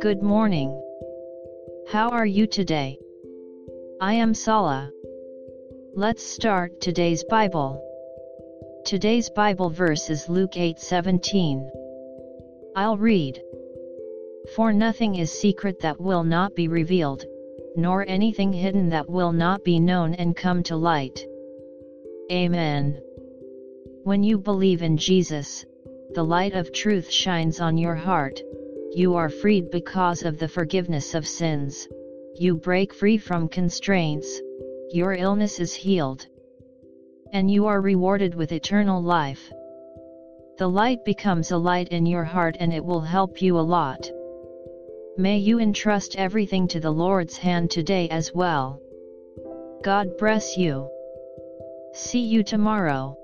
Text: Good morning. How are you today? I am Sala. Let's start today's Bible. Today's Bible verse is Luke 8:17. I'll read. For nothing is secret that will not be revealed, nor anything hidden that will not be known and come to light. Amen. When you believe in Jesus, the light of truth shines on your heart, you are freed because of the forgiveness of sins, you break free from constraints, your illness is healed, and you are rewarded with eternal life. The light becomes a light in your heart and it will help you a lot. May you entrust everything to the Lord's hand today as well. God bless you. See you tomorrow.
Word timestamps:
Good 0.00 0.22
morning. 0.22 0.70
How 1.88 2.08
are 2.08 2.24
you 2.24 2.46
today? 2.46 2.98
I 4.00 4.14
am 4.14 4.32
Sala. 4.32 4.90
Let's 5.94 6.22
start 6.22 6.80
today's 6.80 7.24
Bible. 7.24 7.78
Today's 8.86 9.28
Bible 9.28 9.68
verse 9.68 10.08
is 10.08 10.30
Luke 10.30 10.56
8:17. 10.56 11.70
I'll 12.74 12.96
read. 12.96 13.42
For 14.56 14.72
nothing 14.72 15.16
is 15.16 15.30
secret 15.30 15.80
that 15.80 16.00
will 16.00 16.24
not 16.24 16.54
be 16.54 16.68
revealed, 16.68 17.26
nor 17.76 18.08
anything 18.08 18.54
hidden 18.54 18.88
that 18.88 19.10
will 19.10 19.32
not 19.32 19.62
be 19.62 19.78
known 19.78 20.14
and 20.14 20.34
come 20.34 20.62
to 20.62 20.76
light. 20.76 21.26
Amen. 22.32 23.02
When 24.04 24.22
you 24.22 24.38
believe 24.38 24.80
in 24.82 24.96
Jesus, 24.96 25.66
the 26.14 26.24
light 26.24 26.54
of 26.54 26.72
truth 26.72 27.10
shines 27.10 27.60
on 27.60 27.76
your 27.76 27.96
heart, 27.96 28.40
you 28.92 29.16
are 29.16 29.28
freed 29.28 29.70
because 29.72 30.22
of 30.22 30.38
the 30.38 30.46
forgiveness 30.46 31.14
of 31.14 31.26
sins, 31.26 31.88
you 32.36 32.56
break 32.56 32.94
free 32.94 33.18
from 33.18 33.48
constraints, 33.48 34.40
your 34.90 35.14
illness 35.14 35.58
is 35.58 35.74
healed, 35.74 36.26
and 37.32 37.50
you 37.50 37.66
are 37.66 37.80
rewarded 37.80 38.36
with 38.36 38.52
eternal 38.52 39.02
life. 39.02 39.52
The 40.58 40.68
light 40.68 41.04
becomes 41.04 41.50
a 41.50 41.58
light 41.58 41.88
in 41.88 42.06
your 42.06 42.22
heart 42.22 42.56
and 42.60 42.72
it 42.72 42.84
will 42.84 43.00
help 43.00 43.42
you 43.42 43.58
a 43.58 43.68
lot. 43.76 44.08
May 45.18 45.38
you 45.38 45.58
entrust 45.58 46.14
everything 46.16 46.68
to 46.68 46.78
the 46.78 46.92
Lord's 46.92 47.36
hand 47.36 47.72
today 47.72 48.08
as 48.08 48.32
well. 48.32 48.80
God 49.82 50.16
bless 50.16 50.56
you. 50.56 50.88
See 51.92 52.20
you 52.20 52.44
tomorrow. 52.44 53.18